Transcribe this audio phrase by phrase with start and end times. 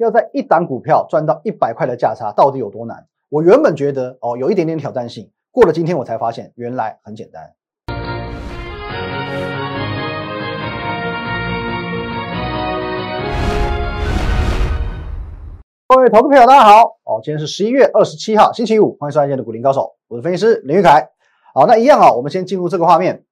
[0.00, 3.06] 要在一档股票赚到一百块的价差，到底有多难？
[3.28, 7.52] 我原本觉得哦，有一点点挑战性，过了今天我才发现，原来很简单。
[15.86, 16.80] 各位投资朋友，大家好！
[17.04, 21.10] 哦，今天是十一月二十七号，星期五，欢迎收看今天的股林高手，我是分析师林玉凯。
[21.52, 23.26] 好，那一样啊，我们先进入这个画面。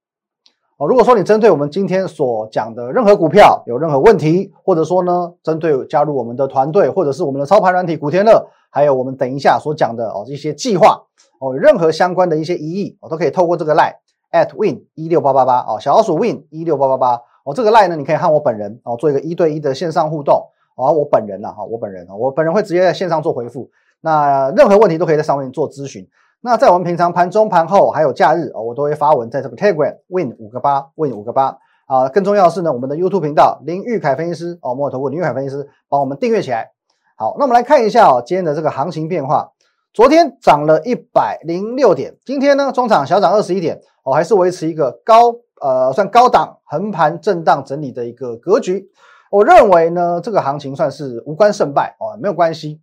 [0.79, 11.03] 哦，如果说你针对我们今天所讲的任何股票有任何问题，或者说呢，针对加入我们的团队，或者是我们的操盘软体古天乐，还有我们等一下所讲的哦一些计划
[11.41, 13.97] 哦，任何相关的一些疑义，我都可以透过这个 line
[14.31, 20.41] at win 一六八八八哦，小老鼠 win 一六八八八哦，这个 line 呢，你可以和我本人哦做一个一对一的线上互动
[20.77, 23.69] 哦，我本人呐哈，我本人啊，我本人会直接在线上做回复，
[24.01, 26.07] 那任何问题都可以在上面做咨询。
[26.41, 32.09] 那在我们平常盘中、盘后还有假日哦，我都会发文在这个 Telegram Win 五个八 Win 五个八啊。
[32.09, 36.71] 更重要的是呢，我们的 YouTube 频道林玉凯分析师哦，摩尔投顾林玉凯分析师帮我们订阅起来。
[37.17, 39.51] 好，那我们来看一下哦，今天的这个行情变化。
[39.93, 48.89] 昨天涨了一百零六点，今天呢中场小涨二十一点哦，还是维持一个高呃算高档横盘震荡整理的一个格局。
[49.33, 52.81] 我认为呢，这个行情算是无关胜败哦，没有关系，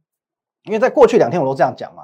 [0.66, 2.04] 因为在过去两天我都这样讲嘛。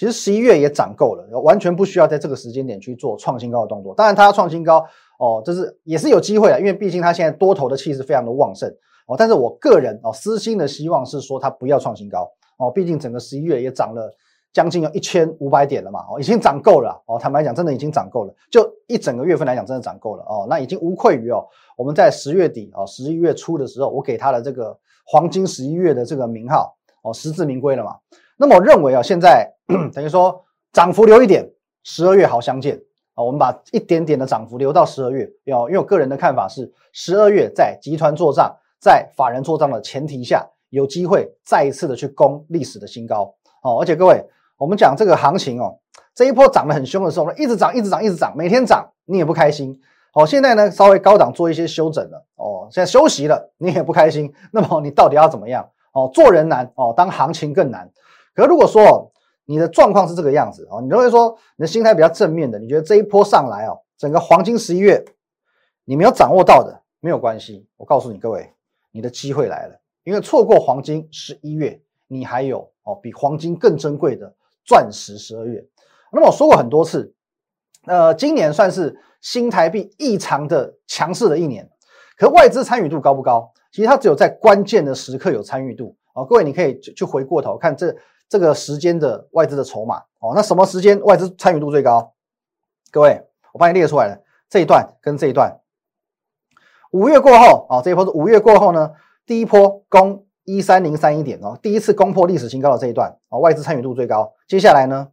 [0.00, 3.94] 其实十一月也涨够了，完全不需要在这个时间点去做创新高的动作。
[3.94, 4.82] 当然，它要创新高
[5.18, 8.66] 哦，这是也是有机会的，因为毕竟它现在多头的气势非常的旺盛
[9.06, 9.14] 哦。
[9.18, 12.26] 但是我个人哦，私心的希望是说它不要创新高
[12.56, 14.10] 哦，毕竟整个十一月也涨了
[14.54, 17.18] 将近有一千五百点了嘛，哦，已经涨够了哦。
[17.18, 20.46] 坦白讲，真的已经涨够了，就一整个月份来讲，真的涨够了哦。
[20.48, 21.44] 那已经无愧于哦，
[21.76, 27.96] 我们在十月底哦，十一月初的时候，我给它的这个黄金十一月的这个名号哦，实至名归了嘛。
[28.40, 29.52] 那么我认为啊，现在
[29.92, 31.46] 等于说涨幅留一点，
[31.84, 32.80] 十二月好相见
[33.14, 33.22] 啊。
[33.22, 43.78] 我们把一点点的涨幅留到十二月，要因为我个人的看法是，十二月在集团做账、在法人做账的前提下，有机会再一次的去攻历史的新高哦。
[43.78, 44.24] 而且各位，
[44.56, 45.78] 我们讲这个行情哦，
[46.14, 49.78] 这一波涨得很凶的时候，一直涨、一直涨、一直涨，每天涨，你也不开心
[50.14, 50.26] 哦。
[50.26, 54.32] 现在呢，稍微高档做一些休整了哦，现在休息了，你也不开心。
[54.50, 56.10] 那么你到底要怎么样哦？
[56.14, 57.90] 做人难哦，当行情更难。
[58.34, 59.12] 可如果说
[59.44, 65.04] 你的状况是这个样子哦，你认为说你的心态比较正面的，你觉得这一波上来哦，整个黄金十一月
[65.84, 68.52] 你没有掌握到的没有关系，我告诉你各位，
[68.92, 74.32] 你的机会来了，因为错过黄金十一月，你还有哦比黄金更珍贵的
[74.64, 75.66] 钻石十二月。
[76.12, 77.12] 那么我说过很多次，
[77.86, 81.68] 呃，今年算是新台币异常的强势的一年，
[82.16, 83.52] 可外资参与度高不高？
[83.72, 86.24] 其实它只有在关键的时刻有参与度哦。
[86.24, 87.96] 各位你可以去回过头看这。
[88.30, 92.14] 这个时间的外资的筹码哦，那什么时间外资参与度最高？
[92.92, 95.58] 各位，我帮你列出来了，这一段跟这一段，
[96.92, 98.92] 五月过后啊，这一波是五月过后呢，
[99.26, 104.32] 第一波攻一三零三一点哦，第一次攻破历史新高的这一段啊，外资参与度最高。
[104.46, 105.08] 接下来呢，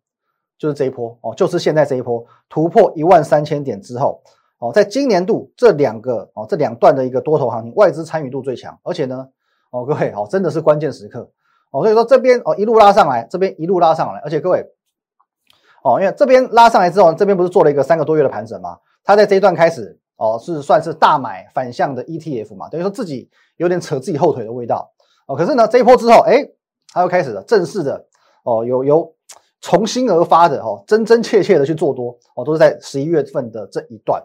[0.60, 4.22] 就是这一波哦，就是现在这一波突破一万三千点之后
[4.60, 9.28] 哦，在今年度这两个哦这两段的一个多头行情，外资参与度最强，而且呢
[9.72, 11.32] 哦，各位哦，真的是关键时刻。
[11.72, 14.66] 哦，所以说这边哦一路拉上来，这边一路拉上来，而且各位
[15.84, 18.78] 哦，因为这边拉上来之后，这边不是做了一个三个多月的盘整吗？
[19.04, 24.92] 它在这一段开始哦，是算是大买反向的 ETF 嘛，等于说自己有点扯自己后腿的味道
[25.28, 25.36] 哦。
[25.36, 26.46] 可是呢，这一波之后，哎，
[26.94, 28.06] 它又开始了正式的
[28.44, 29.14] 哦，有有
[29.62, 34.22] 重新而发的哦，真真切切的去做多哦，都是在十一月份的这一段。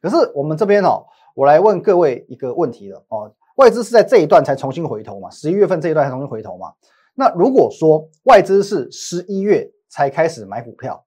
[0.00, 1.04] 可是我们这边哦，
[1.34, 3.32] 我来问各位一个问题了哦。
[3.56, 5.28] 外资是在这一段才重新回头嘛？
[5.30, 6.72] 十一月份这一段才重新回头嘛？
[7.14, 11.04] 那如果说外资是十一月才开始买股票，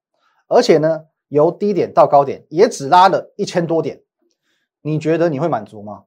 [0.47, 4.01] 而且呢由低点到高点也只拉了一千多点，
[4.81, 6.03] 你觉得你会满足吗？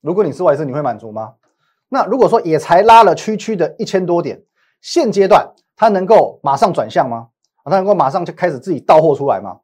[0.00, 1.34] 如果你是外资，你会满足吗？
[1.88, 4.42] 那如果说也才拉了区区的一千多点，
[4.80, 7.28] 现阶段它能够马上转向吗？
[7.64, 9.58] 它能够马上就开始自己到货出来吗？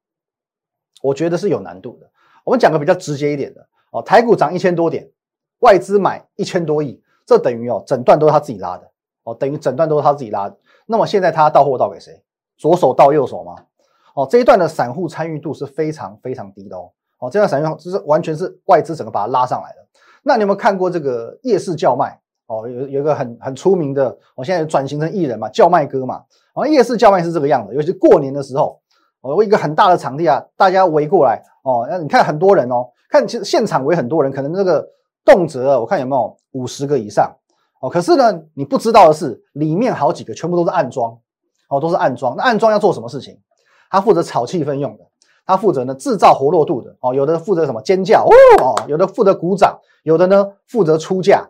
[1.03, 2.11] 我觉得是有难度的。
[2.45, 5.09] 我们讲个比较直接一点的哦，台股涨一千多点。
[5.61, 8.91] 外资买一千多亿，这等于哦，整段都是他自己拉的
[9.25, 10.57] 哦，等于整段都是他自己拉的。
[10.87, 12.23] 那么现在他到货到给谁？
[12.59, 13.55] 左手到右手吗？
[14.15, 16.91] 哦，这一段的散户参与度是非常非常低的哦。
[17.21, 19.77] 哦，这段散户就是完全是外资整个把它拉上来的。
[20.23, 22.19] 那你有没有看过这个夜市叫卖？
[22.47, 26.25] 哦，有有一个很很出名的，我现在转型成艺人嘛，叫卖哥嘛。
[26.55, 28.81] 然哦，夜市叫卖是这个样子，尤其过年的时候，
[29.21, 34.89] 哦，一个很大的场地啊，大家围过来哦，那你看很多人哦，看其实现场围很多人，可能这个。
[35.33, 37.33] 动辄我看有没有五十个以上
[37.81, 41.17] 哦，可是呢，你不知道的是，里面好几个全部都是暗装
[41.69, 42.35] 哦，都是暗装。
[42.37, 43.39] 那暗装要做什么事情？
[43.91, 45.05] 他负责炒气氛用的，
[45.47, 47.15] 他负责呢制造活络度的哦。
[47.15, 48.27] 有的负责什么尖叫
[48.61, 51.49] 哦，有的负责鼓掌，有的呢负责出价。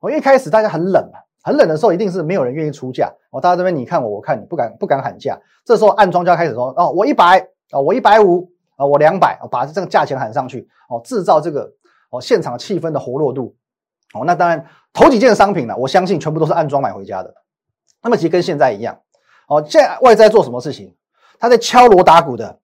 [0.00, 3.40] 哦，一开始大家很冷嘛，很冷的时候，一定是没有人愿意出价哦。
[3.40, 5.38] 大家这边你看我，我看你，不敢不敢喊价。
[5.64, 7.38] 这时候暗装就要开始说哦，我一百
[7.70, 11.70] 啊，我一百五啊，我两百，把这个价钱喊上去哦，制造这个
[12.16, 13.56] 哦现场气氛的活络度
[14.14, 14.24] 哦。
[14.24, 17.34] 那当然头几件商品呢，我相信全部都是暗装买回家的。
[18.02, 19.00] 那么其实跟现在一样
[19.48, 20.94] 哦，现在外在做什么事情？
[21.38, 22.60] 他在敲锣打鼓的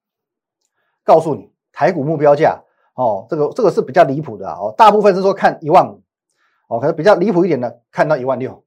[1.04, 2.62] 告诉你台股目标价
[2.94, 6.02] 哦，这个这个是比较离谱的哦，大部分是说看一万五
[6.68, 8.62] 哦，可能比较离谱一点的看到一万六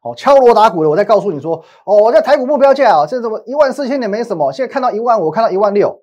[0.00, 6.02] 哦，敲锣打鼓的我再告诉你说哦，我在台股目标价啊，这怎么一万四千点没什么，现在看到一万五，看到一万六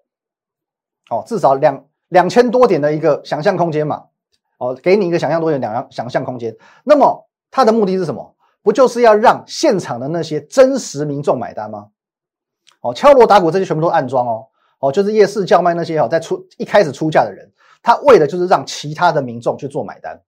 [1.09, 4.05] 哦，至少两两千多点的一个想象空间嘛
[4.57, 8.35] 哦，给你一个想象多点两样想象空间，那么它的目的是什么？
[8.61, 11.87] 不就是要让现场的那些真实民众买单吗？
[12.81, 14.47] 哦，敲锣打鼓这些全部都暗装哦，
[14.79, 17.51] 哦，就是夜市叫卖那些哦，在出一开始出价的人，
[17.81, 20.21] 他为的就是让其他的民众去做买单，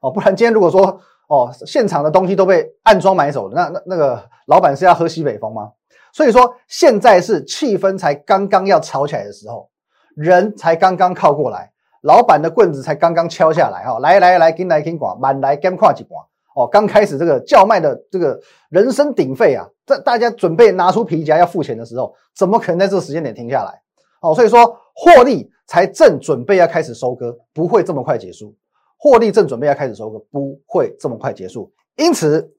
[0.00, 5.72] 哦，不然今天如果说哦，现场的东西都被暗装买走了，那那那个老板是要喝西北风吗？
[6.12, 9.70] 所以说现在是气氛才刚刚要吵起来的时候，
[10.14, 11.71] 人才刚刚靠过来，
[12.02, 16.24] 老板的棍子才刚刚敲下来哈，来来来，跟来跟广，满来跟跨几广。
[16.54, 18.38] 哦，刚开始这个叫卖的这个
[18.68, 23.80] 人声鼎沸啊，在大家准备拿出皮夹要付钱的时候，怎么可能在这个时间点停下来？
[24.20, 28.54] 哦，所以说获利才正准备要开始收割，不会这么快结束。
[28.98, 31.72] 获利正准备要开始收割，不会这么快结束。
[31.96, 32.54] 因此，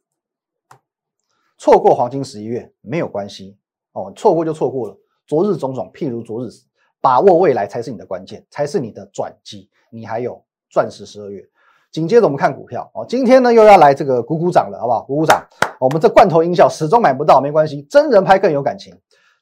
[1.58, 3.58] 错过黄金十一月没有关系
[3.92, 4.98] 哦，错过就错过了。
[5.28, 6.66] 昨日种种，譬如昨日死，
[7.04, 9.70] 把握未来才是你的关键，才是你的转机。
[9.90, 11.46] 你还有钻石十二月。
[11.92, 15.02] 紧接着我们看股票哦，今天呢又要来这个鼓鼓掌了，好不好？
[15.04, 15.46] 鼓鼓掌。
[15.82, 18.98] 我们这罐头音效始终买不到，没关系，真人拍更有感情。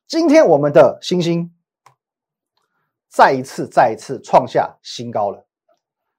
[0.07, 1.53] 今天我们的星星
[3.07, 5.45] 再一次、再一次创下新高了，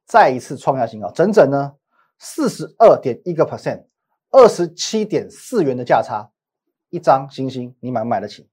[0.07, 1.75] 再一次创下新高，整整呢
[2.21, 3.87] 四十二点一个 percent，
[4.31, 6.31] 二十七点四元的价差，
[6.91, 8.49] 一张星星你买不买得起？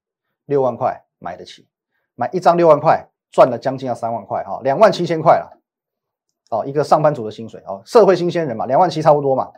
[0.46, 1.68] 六万块买得起，
[2.20, 5.58] 买一张六万块赚了将近要三万块哈，两万七千块了。
[6.50, 9.50] 哦，一个上班族的薪水哦，社会新鲜人嘛，两万七差不多嘛。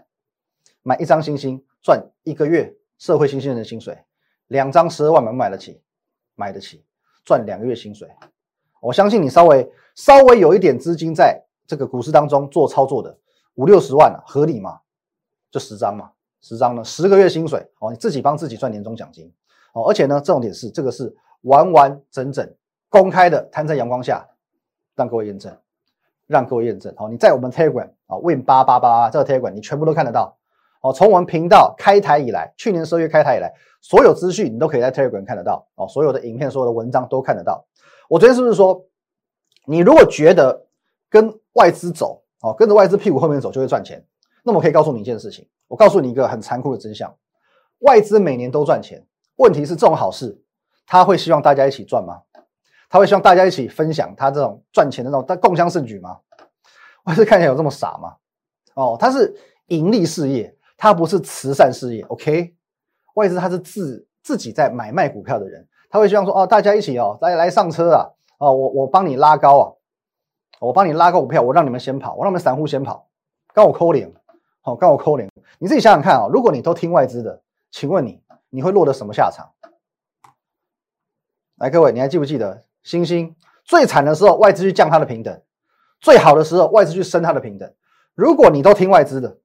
[0.85, 3.99] 买一张星星赚一个月社会新鲜人的薪水，
[4.47, 5.83] 两张十二万买不买得起？
[6.37, 6.85] 买得起，
[7.25, 8.09] 赚两个月薪水。
[8.81, 13.19] 我相信你稍微稍微有一点资金在这个股市当中做操作的
[13.55, 14.79] 五六十万合理吗？
[15.51, 19.33] 就十张嘛，十张呢，十个月薪水哦，你自己帮自己赚年终奖金
[19.73, 19.89] 哦。
[19.89, 21.13] 而且呢，重点是这个是
[21.43, 22.55] 完完整整
[22.89, 24.27] 公开的摊在阳光下，
[24.97, 25.57] 让各位验证。
[26.29, 30.35] 让各位验证，好，你在我们 Telegram 啊，Win 八八八这个 Telegram 你全部都看得到，
[30.81, 33.53] 哦，从我们频道开台以来，去年十二月开台以来，
[33.83, 37.67] 所有资讯你都可以在 Telegram 看得到，哦，所有的影片、所有的文章都看得到。
[38.09, 38.87] 我昨天是不是说，
[39.67, 40.65] 你如果觉得
[41.11, 44.03] 跟外资走，哦，跟着外资屁股后面走就会赚钱，
[44.43, 47.15] 那么我可以告诉你一件事情，我告诉你一个很残酷的真相，
[47.81, 49.05] 外资每年都赚钱，
[49.37, 50.41] 问题是这种好事，
[50.87, 52.23] 他会希望大家一起赚吗？
[52.89, 56.19] 他会希望大家一起分享他这种赚钱的那种，但共襄盛举吗？
[57.05, 58.17] 外资看起来有这么傻吗？
[58.75, 59.35] 哦，他是
[59.69, 62.03] 盈利事业，他不是慈善事业。
[62.05, 62.55] OK，
[63.15, 69.73] 外资他是自自己在买卖股票的人，他会希望说哦，大家一起哦，来来上车啊，哦，我我帮你拉高啊，
[70.61, 73.09] 我帮你拉高股票，我让你们先跑，我让你们散户先跑，
[73.55, 74.13] 跟我扣零，
[74.61, 79.52] 好，跟我扣零，你自己想想看啊，如果你都听外资的，请问你你会落得什么下场？
[81.63, 82.65] 来，各位，你还记不记得？
[82.83, 85.33] 星星最惨的时候，外资去降它的平等；
[86.01, 87.73] 最好的时候，外资去升它的平等。
[88.17, 89.39] 如果你都听外资的，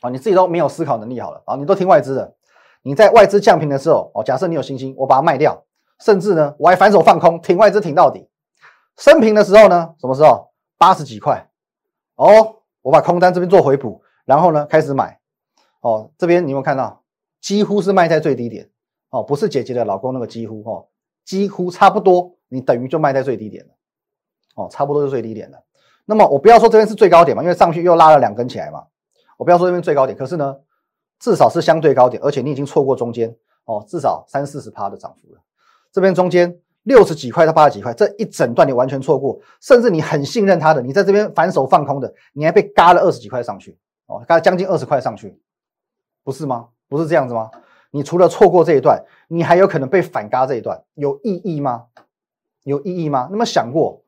[0.00, 2.36] 啊，你自己都没有思考能力好了啊，你都听外资的，
[2.82, 5.60] 你在外资降平的时候，哦，假设你有星星，我把它卖掉，
[5.98, 8.28] 甚至呢，我还反手放空，挺外资挺到底。
[8.96, 10.52] 升平的时候呢，什么时候？
[10.78, 11.48] 八十几块，
[12.14, 15.18] 哦，我把空单这边做回补，然后呢，开始买。
[15.80, 17.02] 哦，这边你有没有看到？
[17.40, 18.70] 几乎是卖在最低点，
[19.10, 20.86] 哦，不是姐姐的老公那个几乎，哦，
[21.24, 22.34] 几乎差不多。
[22.48, 23.70] 你等于就卖在最低点了，
[24.54, 25.58] 哦，差不多是最低点了。
[26.04, 28.84] 那么我不要说这边是最高点嘛，因为上去又拉了两根起来嘛。
[29.36, 30.56] 我不要说这边最高点，可是呢，
[31.18, 35.40] 至少是相对高点，而且你已经错过中间哦，至少三四十趴的涨幅了。
[35.90, 43.76] 这边中间六十几块到八十几块，这一整段你完全错过，甚至你很信任它的，你在这边反手放空的，你还被嘎了二十几块上去
[44.06, 45.40] 哦，嘎将近二十块上去，
[46.22, 46.68] 不是吗？
[46.88, 47.50] 不是这样子吗？
[47.94, 51.84] 你除了错过这一段，你还有可能被反嘎这一段，有意义吗？
[52.64, 53.28] 有意义吗？
[53.30, 54.02] 那么想过，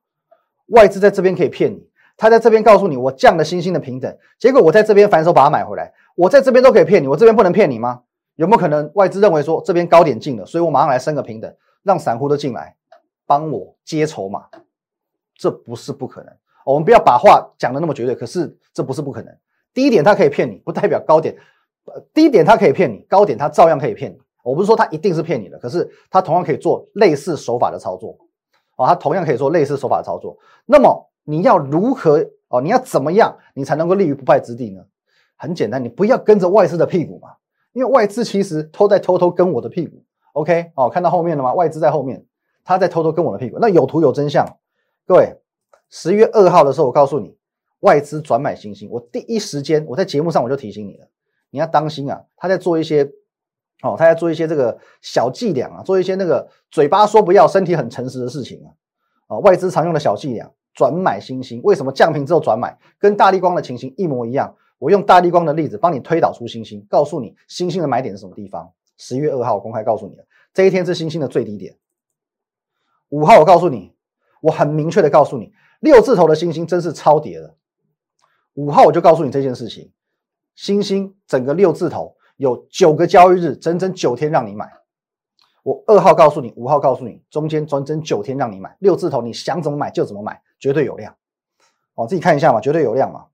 [0.71, 8.03] 外资在这边可以骗你，他在这边告诉你我降了星星的平等，结果我在这边反手把它买回来，我在这边都可以骗你，我这边不能骗你吗？
[8.35, 12.75] 有没有可能外资认为说这边高点进了，所以我马上来升个平等，让散户都进来
[13.25, 14.47] 帮我接筹码？
[15.37, 16.33] 这不是不可能，
[16.65, 19.33] 我们不要把话讲的那么绝对，可是这不是不可能。
[19.73, 21.37] 第一点，他可以骗你，不代表高点，
[22.13, 24.19] 低点它可以骗你，高点它照样可以骗你。
[24.43, 28.17] 我不是说它一定是骗你的，可是它同样可以做类似手法的操作，
[28.77, 30.39] 哦，它同样可以做类似手法的操作。
[30.65, 32.61] 那么你要如何哦？
[32.61, 34.85] 你要怎么样，你才能够立于不败之地呢？
[35.37, 37.31] 很简单，你不要跟着外资的屁股嘛，
[37.73, 40.03] 因为外资其实都在偷偷跟我的屁股。
[40.33, 41.53] OK，哦，看到后面了吗？
[41.53, 42.25] 外资在后面，
[42.65, 43.59] 他在偷偷跟我的屁股。
[43.61, 44.47] 那有图有真相，
[45.07, 45.37] 各位，
[45.91, 47.37] 十月二号的时候，我告诉你，
[47.81, 51.09] 外资转买新兴，我第一时间我在节目上我就提醒你了，
[51.57, 53.11] 你要当心啊，他在做一些。
[53.83, 58.73] 哦，他在做一些这个小伎俩啊，做一些那个嘴巴说不要，身体很诚实的事情啊。
[59.27, 64.57] 啊，外资常用的小伎俩，转买新星，为什么降频之后转买，跟大力光的情形一模一样？
[64.79, 68.73] 我用大力光的例子帮你推导出新星，告诉你新星的买点是什么地方。
[68.97, 71.77] 十一月二号我公开告诉你了，这一天是新星的最低点。
[73.11, 73.95] 五号我告诉你，
[74.41, 77.55] 我很明确的告诉你，六字头的新星真是超跌了。
[78.55, 79.93] 五号我就告诉你这件事情，
[80.57, 82.17] 星星整个六字头。
[82.37, 84.71] 有九个交易日，整整九天让你买。
[85.63, 91.17] 我二号告诉你，五号告诉你，中间整整九天让你买六字头，你想怎么买就怎么买，绝对有量。
[91.95, 93.29] 哦，自己看一下嘛，绝对有量嘛。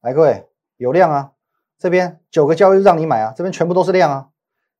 [0.00, 1.32] 来，各位有量啊，
[1.78, 4.28] 这边九个交易日让你买啊，这边全部都是量啊，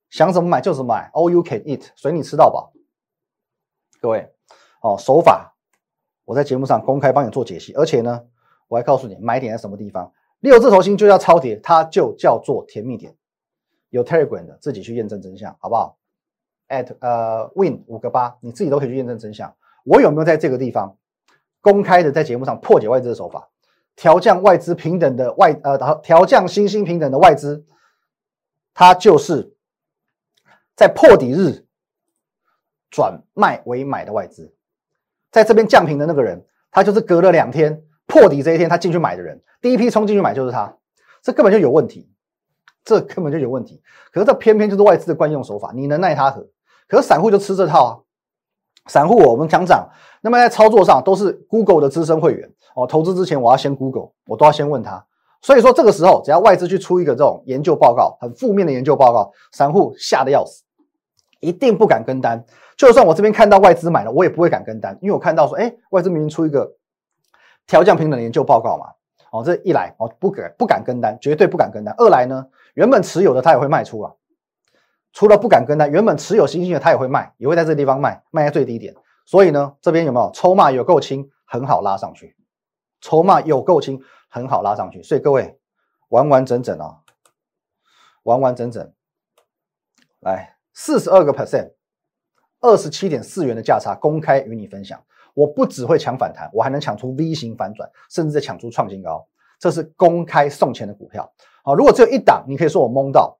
[0.09, 2.73] 想怎么买就怎么买，All you can eat，随你吃到饱。
[4.01, 4.33] 各位，
[4.81, 5.55] 哦，手法
[6.25, 8.25] 我在节目上公开帮你做解析，而且呢，
[8.67, 10.11] 我还告诉你买点在什么地方。
[10.39, 13.15] 六字头星就叫超跌，它就叫做甜蜜点。
[13.89, 15.97] 有 Telegram 的自己去验证真相，好不好
[16.67, 19.55] ？at 呃 win 五个八，你自己都可以去验证真相。
[19.83, 20.97] 我有没有在这个地方
[21.61, 23.49] 公开的在节目上破解外资的手法，
[23.95, 27.65] 调降外资平等的外呃然后调降新兴平等的外资，
[28.73, 29.53] 它就是
[30.75, 31.65] 在破底日
[32.91, 34.53] 转卖为买的外资，
[35.31, 37.83] 在这边降平的那个人，他就是隔了两天
[38.19, 39.41] 破底这一天他进去买的人。
[39.61, 40.73] 第一批冲进去买就是他，
[41.21, 42.09] 这根本就有问题，
[42.83, 43.81] 这根本就有问题。
[44.11, 46.47] 可是这偏偏就是外资的惯用手法，你能奈他何？
[46.87, 47.91] 可是散户就吃这套啊！
[48.87, 49.89] 散户我们讲涨，
[50.21, 52.87] 那么在操作上都是 Google 的资深会员哦。
[52.87, 55.05] 投资之前我要先 Google，我都要先问他。
[55.41, 60.63] 所以说这个时候，只要外资去出一个这种研究报告，很负面的研究报告，散户吓得要死，
[61.41, 62.43] 一定不敢跟单。
[62.77, 66.71] 就算我这边看到外资买了，我也不会敢跟单，因为我看到说，哎，外资明明出一个
[67.67, 68.93] 调降平等的研究报告嘛。
[69.29, 71.93] 哦，这一来哦，不敢不敢跟单，绝对不敢跟单。
[71.97, 74.13] 二来呢，原本持有的他也会卖出啊。
[75.11, 78.95] 除了不敢跟单，原本持有新兴的他也会卖，也会在这个地方卖，卖在最低点。
[79.25, 82.37] 所以呢，这边有没有筹码有够轻，很好拉上去。
[83.01, 85.03] 筹码有够轻，很好拉上去。
[85.03, 85.59] 所以各位
[86.07, 86.99] 完完整整啊，
[88.23, 88.93] 完完整整，
[90.21, 91.73] 来四十二个 percent，
[92.61, 95.03] 二十七点四元的价差，公开与你分享。
[95.37, 99.23] 我不只会抢反弹，我还能抢出 V 型反转，甚至抢出创新高。
[99.59, 101.31] 这是公开送钱的股票。
[101.63, 103.37] 好，如果只有一档，你可以说我蒙到；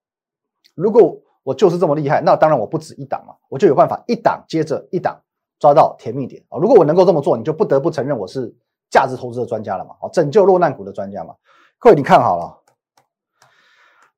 [0.75, 5.20] 如果我就是这么厉害，那当然我不止一档嘛，我就有办法一档接着一档
[5.58, 6.60] 抓到甜蜜点啊。
[6.60, 8.56] 如果我能够这么做，你就不得不承认我是
[8.92, 11.34] 价值投资的专家了嘛，哦，拯救落难股的专家嘛。
[11.80, 12.62] 各位，你看好了，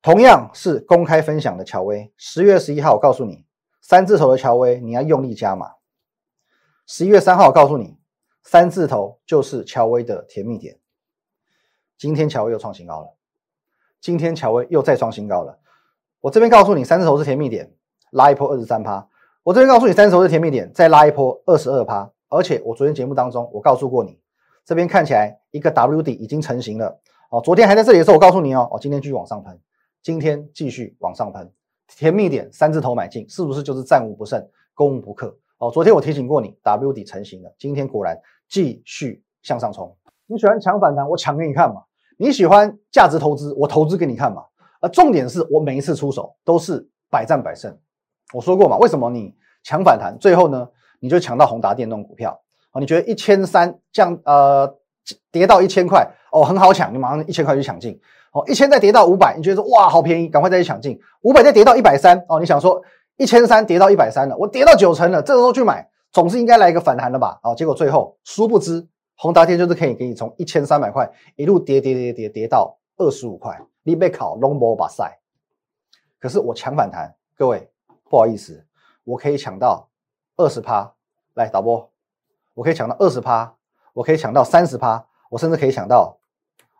[0.02, 3.46] 同样是公开分享的乔威，十月十一号，我告诉你，
[3.80, 5.72] 三字头的乔威，你要用力加码。
[6.92, 7.96] 十一月三号，我告诉你，
[8.42, 10.76] 三字头就是乔威的甜蜜点。
[11.96, 13.14] 今天乔威又创新高了，
[14.00, 15.60] 今天乔威又再创新高了。
[16.20, 17.72] 我这边告诉你，三字头是甜蜜点，
[18.10, 19.08] 拉一波二十三趴。
[19.44, 22.10] 我这边告诉你，三字头是甜蜜点，再拉一波二十二趴。
[22.28, 24.18] 而且我昨天节目当中，我告诉过你，
[24.64, 27.00] 这边看起来一个 W 底已经成型了。
[27.30, 29.60] 哦，昨天还在这里的时候，我告诉你哦，哦，今天继续往上喷，
[30.02, 31.52] 今天继续往上喷，
[31.86, 34.44] 甜蜜点三字头买进，是不是就是战无不胜，
[34.74, 35.38] 攻无不克？
[35.60, 39.94] 哦，昨天我提醒过你，W 底成型了，今天果然继续向上冲。
[40.26, 41.82] 你喜欢抢反弹，我抢给你看嘛；
[42.16, 44.42] 你喜欢价值投资，我投资给你看嘛。
[44.80, 47.76] 而重点是我每一次出手都是百战百胜。
[48.32, 50.66] 我说过嘛，为什么你抢反弹，最后呢，
[50.98, 52.40] 你就抢到宏达电动股票
[52.70, 52.80] 啊？
[52.80, 54.74] 你觉得一千三降呃
[55.30, 58.00] 跌到一千块哦，很好抢，你马上一千块就抢进。
[58.32, 60.98] 哦，一千再跌到五百，你觉得说哇好便宜，赶快再去抢进。
[61.20, 62.82] 五百再跌到一百三哦，你想说。
[63.20, 67.38] 一千三跌到一百三了，我跌到九成了，这时候去买，总是应该来一个反弹的吧？
[67.42, 75.18] 哦，结果最后殊不知，宏达电就是可以给你从一千三百块一路跌跌跌跌跌到二十五块，你被考 long ball 把赛。
[76.18, 77.70] 可是我抢反弹，各位
[78.08, 78.64] 不好意思，
[79.04, 79.90] 我可以抢到
[80.38, 80.94] 二十趴，
[81.34, 81.90] 来导播，
[82.54, 83.54] 我可以抢到二十趴，
[83.92, 86.18] 我可以抢到三十趴，我甚至可以抢到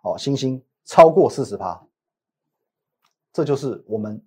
[0.01, 1.83] 哦，星星超过四十趴，
[3.31, 4.25] 这就是我们。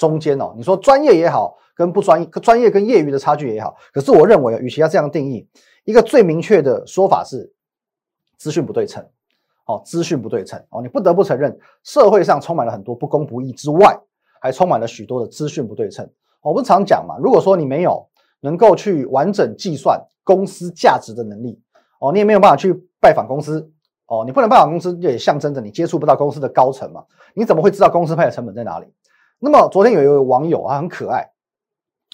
[0.00, 5.46] 中间哦，你说专业也好，跟不专业、专业跟业余的差距也好，可是我认为，与其要这样定义，
[5.84, 7.52] 一个最明确的说法是
[8.38, 9.06] 资讯不对称。
[9.66, 14.00] 哦，资讯不对称哦，你不得不承认，社会上充满了很多不公不义之外，
[14.40, 16.08] 还充满了许多的资讯不对称。
[16.40, 18.08] 我们常讲嘛，如果说你没有
[18.40, 21.60] 能够去完整计算公司价值的能力，
[22.00, 23.70] 哦，你也没有办法去拜访公司，
[24.06, 27.04] 哦，你不能拜访公司，也象征着你接触不到公司的高层嘛，
[27.34, 28.86] 你怎么会知道公司派的成本在哪里？
[29.40, 31.30] 那么昨天有一位网友啊，很可爱，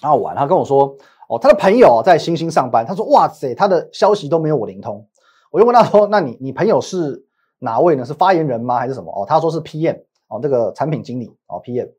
[0.01, 0.95] 很好玩，他跟我说，
[1.27, 5.05] 哦，他的朋友在星星上班，他说，哇塞，他的消息都没有我灵通。
[5.51, 7.25] 我就问他说，那你你朋友是
[7.59, 8.05] 哪位呢？
[8.05, 8.79] 是发言人吗？
[8.79, 9.11] 还是什么？
[9.11, 11.89] 哦，他说是 PM，哦，这个产品经理，哦，PM，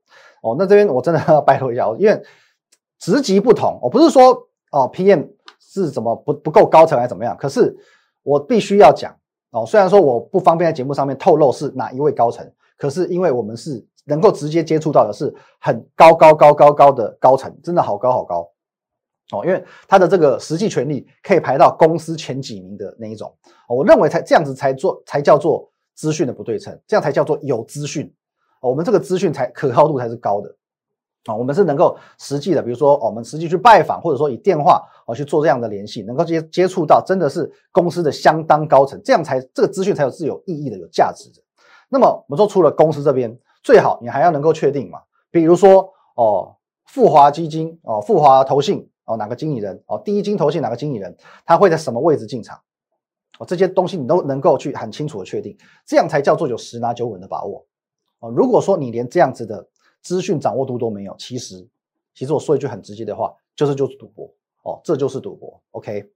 [0.43, 2.23] 哦，那这边我真的 要拜托一下，因为
[2.99, 7.77] 职级不同，我不是说哦，PM 是怎么不不够高层还是怎么样，可是
[8.23, 9.15] 我必须要讲，
[9.51, 18.51] 哦，虽然说我不方便在节目上面透露是哪一位高层，可是因为我们是能够直接接触到的是很高高高高高的高层，真的好高好高。
[19.31, 23.31] 哦，因为他的这个实际权力可以排到公司前几名的那一种，
[23.69, 28.11] 我认为才这样子才做才叫做资讯的不对称，这样才叫做有资讯，
[28.63, 30.49] 我们这个资讯才可靠度才是高的，
[31.27, 41.43] 啊，我们是能够实际的，比如说我们实际去拜访，或者说以电话哦去做这样的联系，能够接接触到真的是公司的相当高层，这样才这个资讯才有是有意义的、有价值的。
[41.91, 48.91] 那么我们说除了公司这边，最好你还要能够确定嘛，比如说哦富华基金哦富华投信。
[49.11, 49.83] 哦，哪个经理人？
[49.87, 51.17] 哦，第一金投信哪个经理人？
[51.47, 52.61] 他会在什么位置进场？
[53.39, 57.65] 哦，这些东西你都能够去很清楚的确定，这样才叫做有十拿九稳的把握。
[58.19, 59.67] 哦，如果说你连这样子的
[60.03, 61.67] 资讯掌握度都没有，其实，
[62.15, 64.31] 其实我说一句很直接的话，就是就是赌博。
[64.63, 65.59] 哦，这就是赌博。
[65.71, 66.07] OK，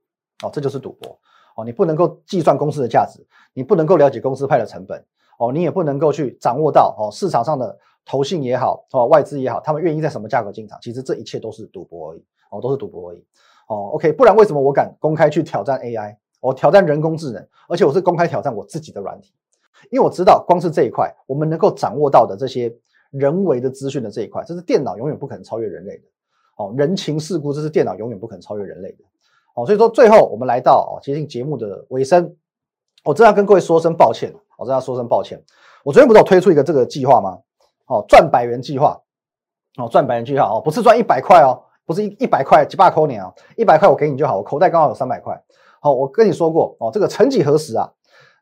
[0.45, 1.19] 哦，这就是赌博。
[1.57, 5.05] 哦，你不能够计算公司的价值，你不能够了解公司派的成本。
[5.39, 10.79] 哦，你也不能够去掌握到哦市场上的投信也好，哦外资也好，他们愿意在什么价格进场？
[10.81, 12.25] 其实这一切都是赌博而已。
[12.51, 13.25] 哦，都是赌博而已。
[13.67, 16.17] 哦，OK，不然为什么我敢公开去挑战 AI？
[16.41, 19.33] 我挑战人工智能，而且我是公开挑战我自己的软体，
[19.91, 22.77] 因为我知道光是这一块，我们能够掌握到的这些
[23.11, 26.05] 人为的资讯的这一块，这是电脑永远不可能超越人类的。
[26.57, 29.05] 哦，人情世故，这是电脑永远不可能超越人类的。
[29.55, 32.37] 哦，所以说最后我们来到哦接近节目的尾声，
[33.05, 35.43] 我真要跟各位说声抱歉，我真要说声抱歉。
[35.85, 37.39] 我昨天不是有推出一个这个计划吗？
[37.87, 39.01] 哦，赚百元计划。
[39.79, 41.65] 哦，赚百元计划哦，不是赚一百块哦。
[41.85, 45.39] 不是一一百块几百扣你啊，一百块我给你就好，我口袋刚好有三百块。
[45.81, 47.93] 好，我跟你说过哦，这个曾几何时啊，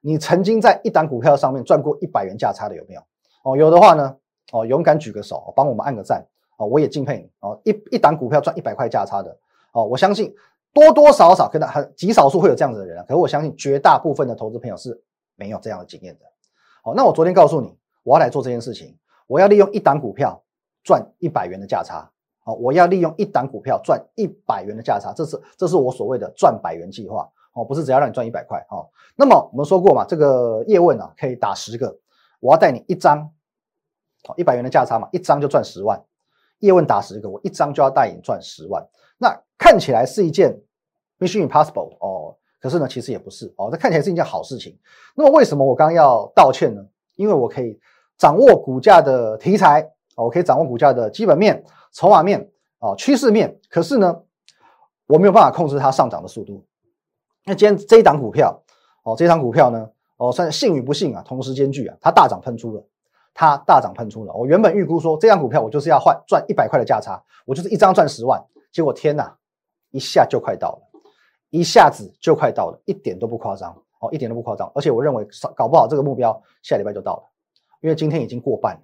[0.03, 3.01] 你曾经在一档股票上面赚过一百元价差的有没有？
[3.43, 4.15] 哦，有的话呢，
[4.53, 6.23] 哦，勇敢举个手，帮我们按个赞。
[6.59, 7.31] 哦，我也敬佩你。
[7.41, 9.35] 哦，一一档股票赚一百块价差的，
[9.73, 10.35] 哦，我相信
[10.73, 15.03] 多多少少可能很极少数会有这样子的人啊，可是我相信绝大部分的投资朋友是
[15.37, 16.27] 没有这样的经验的。
[16.83, 20.43] 好，那我昨天告诉你，我要来做这件事情，我要利用一档股票
[20.85, 22.11] 赚一百元的价差。
[22.43, 28.89] 好，我要利用一档股票赚一百元的价差，这是这是我所谓的赚百元计划哦，不是只要让你赚一百块哦。
[29.17, 31.99] 那么我们说过嘛，这个叶问啊可以打十个，
[32.41, 33.31] 我要带你一张，
[34.25, 36.03] 好一百元的价差嘛，一张就赚十万。
[36.61, 38.87] 叶问打十个，我一张就要带你赚十万。
[39.23, 40.59] 那看起来是一件
[41.19, 44.79] mission impossible 哦，可是呢其实也不是哦，这看起来是一件好事情。
[45.15, 46.83] 那么为什么我刚要道歉呢？
[47.17, 47.79] 因为我可以
[48.17, 51.63] 掌握股价的题材，我可以掌握股价的基本面。
[51.93, 54.23] 筹码面啊，趋势面，可是呢，
[55.07, 56.65] 我没有办法控制它上涨的速度。
[57.45, 58.63] 那今天这一档股票，
[59.03, 62.87] 哦，这一档股票呢，哦，算是幸与不幸啊，同时兼具啊，它大涨喷出了，
[63.35, 64.33] 它大涨喷出了。
[64.33, 68.41] 我原本预估说，这张股票我就是要换赚一百块的价差，我就是一张赚十万，
[68.73, 69.37] 结果天哪，
[69.91, 71.01] 一下就快到了，
[71.51, 74.71] 一下子就快到了，一点都不夸张哦，一点都不夸张。
[74.75, 77.23] 而且我认为，搞不好这个目标下礼拜就到了，
[77.81, 78.83] 因为今天已经过半了。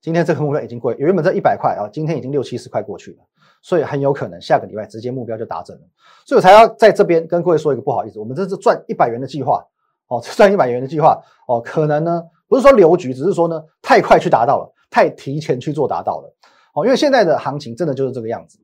[0.00, 3.18] 今天这个目标已经过，原本这一百块啊，今天已经六七十块过去了，
[3.62, 5.82] 所以很有可能下个礼拜直接目标就达成了，
[6.26, 9.64] 所以我才要在这边跟各位说一个不好意思，我们这是赚一百元的计划
[10.08, 16.34] 哦， 赚一百元的计划哦，可能呢不是说留局，只是说呢太快去达到了，太提前去做达到了
[16.74, 18.58] 哦，因为现在的行情真的就是这个样子，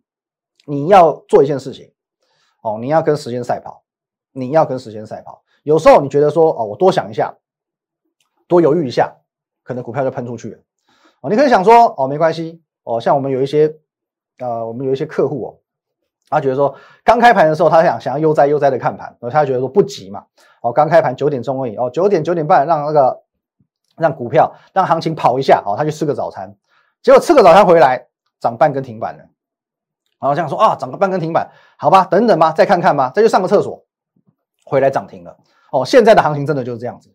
[0.69, 1.91] 你要做一件事情
[2.63, 3.83] 哦，你要跟时间赛跑，
[4.33, 7.35] 你要跟时间赛跑，有时候你觉得说哦，我多想一下，
[8.47, 9.17] 多犹豫一下，
[9.63, 10.59] 可能股票就喷出去了。
[11.23, 13.77] 哦，你可以想说，哦，没关系，哦，像我们有一些，
[14.39, 15.59] 呃，我们有一些客户哦，
[16.29, 20.27] 他觉得说，刚开盘的时候，他想想要悠哉悠哉的看盘，然后他觉得说不急嘛，
[20.63, 23.23] 哦，刚开盘九点钟而已，哦，九点九点半让那个
[23.97, 26.55] 让股票让行情跑一下，哦，他去吃个早餐，
[27.03, 28.07] 结果吃个早餐回来
[28.39, 29.25] 涨半根停板了，
[30.21, 33.85] 然后这样说啊，涨个半根停板，好吧，等等吧，再看看吧，再去上个厕所，
[34.65, 35.37] 回来涨停了，
[35.73, 37.15] 哦，现在的行情真的就是这样子。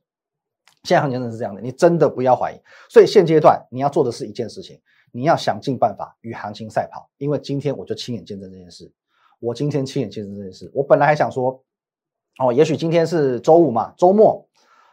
[0.83, 2.59] 现在行情真的是这样的，你真的不要怀疑。
[2.89, 4.81] 所以现阶段你要做的是一件事情，
[5.13, 7.09] 你要想尽办法与行情赛跑。
[7.17, 8.91] 因为今天我就亲眼见证这件事，
[9.39, 10.69] 我今天亲眼见证这件事。
[10.73, 11.63] 我本来还想说，
[12.37, 14.45] 哦，也许今天是周五嘛，周末，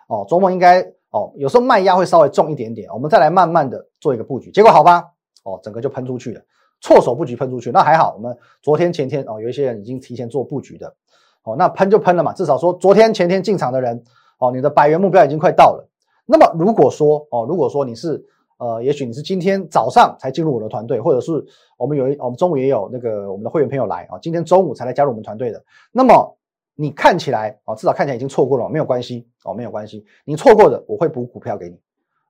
[0.06, 5.04] 哦，周末应该哦，有时候卖压会稍微重一点点，我们再来慢慢的做一个布局，结果好吧，
[5.42, 6.40] 哦，整个就喷出去了，
[6.80, 10.94] 措手不及喷出去，那还好，我们昨天前天哦，有一些人已经提前做布局的，
[11.44, 14.02] 哦，那喷就喷了嘛，至少说昨天前天进场的人，
[14.38, 15.88] 哦，你的百元目标已经快到了。
[16.26, 18.24] 那么如果说哦，如果说你是
[18.58, 21.44] 呃，也许你是今天早上才进入我的团队，或者是
[21.76, 25.62] 我们有一我们中午也有那个我们的会员朋友来啊，今天中午才来加入我们团队的，
[25.92, 26.36] 那么。
[26.76, 30.02] 你看起来哦，至少看起来已经错过了，没有关系哦，没有关系。
[30.24, 31.78] 你错过的，我会补股票给你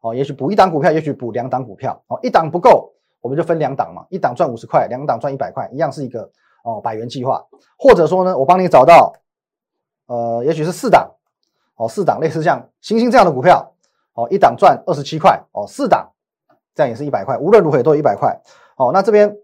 [0.01, 2.80] 哦，也许补一档股票，也许补两档股票哦，一档不够，
[3.21, 6.31] 我们就分两档嘛，一档赚五十块，两档赚一百块，一样是一个
[6.65, 7.45] 哦百元计划。
[7.79, 9.13] 或者说呢，我帮你找到
[10.07, 11.11] 呃，也许是四档
[11.77, 13.75] 哦，四档类似像星星这样的股票
[14.15, 16.11] 哦，一档赚二十七块哦，四档
[16.75, 18.41] 这样也是一百块，无论如何也都一百块
[18.77, 18.91] 哦。
[18.93, 19.37] 那这边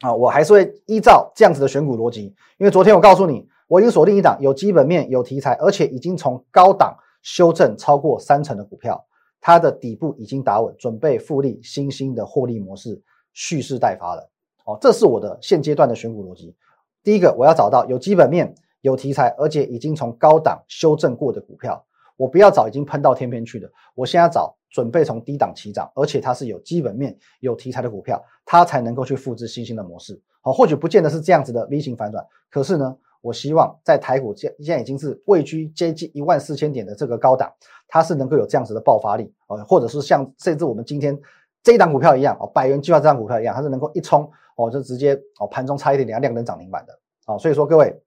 [0.00, 3.48] 啊，我还是会依照这样子的选股逻辑，因为昨天我告诉你。
[3.68, 9.02] 我已经锁定一档有基本面、有题材，而且已经从高档修正超过三成的股票，
[9.42, 13.02] 它的底部已经打稳，准备复利新兴的获利模式，
[13.32, 14.30] 蓄势待发了。
[14.64, 16.54] 哦，这是我的现阶段的选股逻辑。
[17.02, 21.84] 第一个，我要找到有基本面、有题材，而且已经从高档修正过的股票。
[22.16, 30.22] 我不要找已经喷到天边去的，我现在找准备从低档起涨，而且它是有基本面、有题材的股票，它才能够去复制新兴的模式。
[30.40, 32.96] 好，或许不见得是这样子的 V 型反转，可是呢？
[33.22, 37.50] 我希望在台股现现在已经是位居接近一万四千点的这个高档，
[37.88, 41.18] 它是能够有这样子的爆发力哦，或者是像甚至我们今天
[41.62, 47.38] 这一档股票一样哦，百元计划这档股票一样，它是能够一冲哦，就直接哦盘中差一点点亮灯涨停板的哦。
[47.38, 48.02] 所以说各位，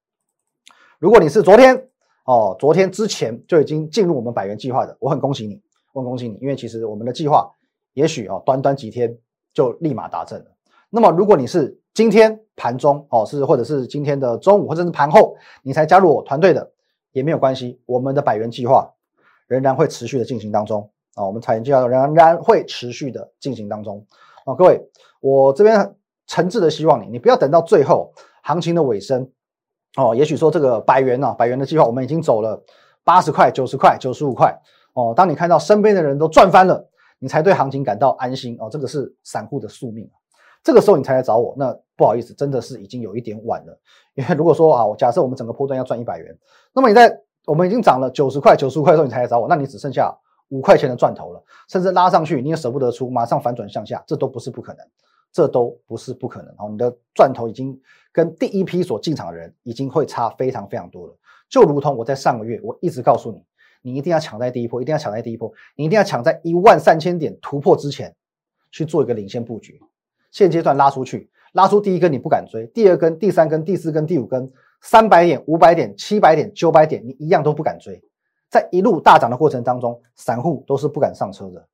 [0.99, 1.87] 如果你是昨天
[2.25, 5.61] 哦，昨天之前就已经进入我们百元计划的，我很恭喜你，
[5.93, 7.49] 我很恭喜你，因为其实我们的计划
[7.93, 9.17] 也许哦，短短几天
[9.53, 10.54] 就立马达阵了。
[10.89, 16.71] 那么如果你是今天盘中哦，是或者是今天的中午或者是盘后，你才加入我团队的
[17.11, 18.89] 也没有关系，我们的百元计划
[19.47, 24.05] 仍然会持续的进行当中啊，我们百元计划仍然会持续的进行当中。
[24.45, 24.81] 啊，各位，
[25.21, 25.95] 我这边
[26.27, 29.29] 诚挚的希望你，你不要等到最后行情的尾声
[29.97, 32.63] 哦，也许说这个百元呢，百元的计划我们已经走了
[33.03, 34.55] 八十块、九十块、九十五块
[34.93, 36.87] 哦，当你看到身边的人都赚翻了，
[37.19, 40.15] 你才对行情感到安心哦，这个是散户的宿命啊。
[40.65, 43.79] 这个时候你才来找我，那不好意思，真的是已经有一点晚了。
[44.15, 46.35] 因为如果说啊，假设我们整个波段要赚一百元，
[46.73, 50.11] 那么你在我们已经涨了九十块、九十五块的时候，你才来找我，那你只剩下
[50.49, 54.83] 五块钱的赚头了，甚至拉上去你也舍不得出，马上反转向下，这都不是不可能，
[55.31, 56.67] 这都不是不可能哦。
[56.71, 57.79] 你的赚头已经
[58.11, 61.15] 跟第一批所进场的人已经会差非常非常多了。
[61.47, 63.39] 就如同我在上个月我一直告诉你，
[63.83, 68.15] 你一定要抢在第一波，一定要抢在第一波，你一定要抢在一万三千点突破之前
[68.71, 69.79] 去做一个领先布局。
[70.35, 78.03] 现阶段拉出去，拉出第一根你不敢追，第二根、第三根、第四根、第五根，三百点、五百点、七百点、九百点，你一样都不敢追。
[78.49, 81.65] 在一路大涨的过程当中，散户都是不敢上车的。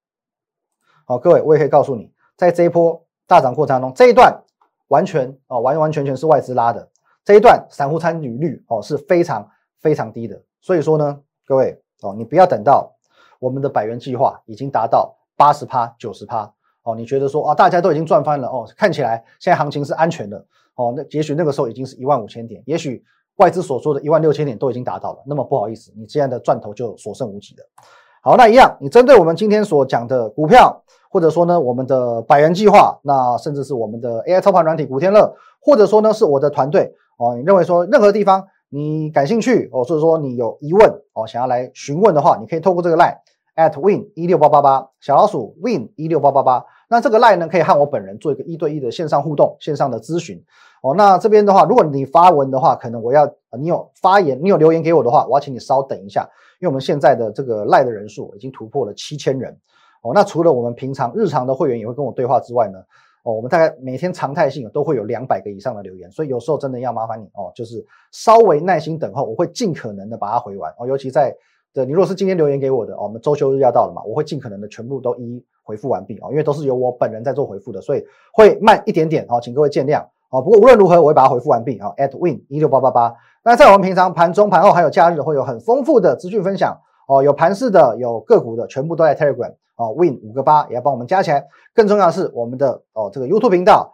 [1.06, 4.44] 好，各位，我也可以告诉你，在这一波大涨过程当中，这一段
[4.90, 6.88] 完全哦，完完全全是外资拉的，
[7.26, 10.40] 这一段散户参与率哦是非常非常低的。
[10.62, 12.96] 所以说呢，各位哦，你不要等到
[13.40, 16.54] 我们的百元计划已经达到八十趴、九十趴。
[16.84, 20.44] 哦，你觉得说啊，大家都已经赚翻了哦，看起来现在行情是安全的
[20.76, 20.94] 哦。
[20.96, 23.04] 那也许那个时候已经是一万五千点，也许
[23.38, 25.20] 外资所说的一万六千点都已经达到了。
[25.26, 27.64] 那么不好意思，你这样的赚头就所剩无几了。
[28.24, 43.18] 好，那一样，你针对我们今天所讲的股票，或者说呢我们的百元计划，那甚至是我们的 AI 操盘软体古天乐，或者说呢是我的团队哦，你认为说任何地方你感兴趣哦，或者说你有疑问哦，想要来询问的话，你可以透过这个 line。
[43.56, 50.42] At win 一六八八八小老鼠 win 一六八八八，那这个 line 呢可以和我本人做一个一对一的线上互动、线上的咨询
[50.82, 50.96] 哦。
[50.96, 56.22] 那这边的话，如果你发文的话，可能我要你有发言、你有留言给我的话，我要请你稍等一下，
[56.60, 59.56] 因为我们现在的这个 line 的人数已经突破了七千人
[60.02, 60.12] 哦。
[60.14, 62.80] 那除了我们平常日常的会员也会跟我对话之外呢，
[63.24, 71.36] 哦，我们大概每天常态性都会有两百个以上的留言，所以有时候真的要麻烦你哦，就是稍微耐心等候，我会尽可能的把它回完哦，尤其在。
[71.74, 78.04] 对，你如果是今天留言给我的，我们周休日要到了嘛，我会尽可能的全部都一一回复完毕哦，因为都是由我本人在做回复的，所以
[78.34, 80.42] 会慢一点点哦，请各位见谅哦。
[80.42, 81.94] 不过无论如何，我会把它回复完毕啊。
[81.98, 89.94] at win 一六八八八，那在我们平常盘中、盘后还有假日会有很丰富的资讯分享哦，有盘式的，有个股的，全部都在 Telegram 哦。
[89.96, 91.48] win 五个八也要帮我们加起来。
[91.74, 93.94] 更重要的是，我们的哦这个 YouTube 频道。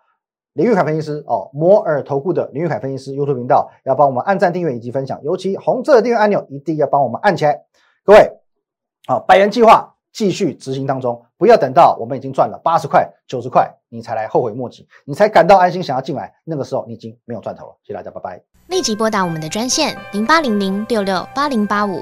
[0.57, 7.61] 林玉凯分析师哦，摩尔投顾的林玉凯分析师 YouTube 频道要帮我们按赞、订阅以及分享，尤其红色的订阅按钮一定要帮我们按起来。
[8.03, 8.31] 各位，
[9.05, 17.75] 好，百元计划继续执行当中，不要等到我们已经赚了八十块、九十块，你才来后悔莫及，你才感到安心想要进来，那个时候你已经没有赚头了。
[17.83, 18.41] 谢谢大家，拜拜。
[18.65, 22.01] 立即拨打我们的专线零八零零六六八零八五。